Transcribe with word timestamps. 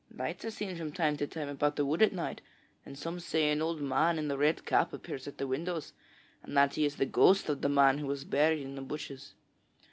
Lights 0.17 0.43
are 0.45 0.49
seen 0.49 0.75
from 0.77 0.91
time 0.91 1.15
to 1.17 1.27
time 1.27 1.47
about 1.47 1.75
the 1.75 1.85
wood 1.85 2.01
at 2.01 2.11
night, 2.11 2.41
and 2.87 2.97
some 2.97 3.19
say 3.19 3.51
an 3.51 3.61
old 3.61 3.81
man 3.83 4.17
in 4.17 4.31
a 4.31 4.35
red 4.35 4.65
cap 4.65 4.93
appears 4.93 5.27
at 5.27 5.37
the 5.37 5.45
windows 5.45 5.93
and 6.41 6.57
that 6.57 6.73
he 6.73 6.85
is 6.85 6.95
the 6.95 7.05
ghost 7.05 7.47
of 7.49 7.61
the 7.61 7.69
man 7.69 7.99
who 7.99 8.07
was 8.07 8.23
buried 8.25 8.61
in 8.63 8.73
the 8.73 8.81
bushes. 8.81 9.35